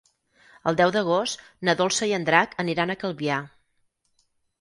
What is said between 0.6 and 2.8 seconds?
El deu d'agost na Dolça i en Drac